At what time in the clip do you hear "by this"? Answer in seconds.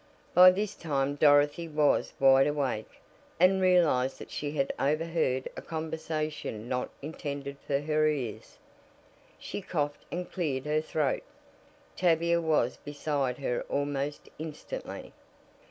0.33-0.73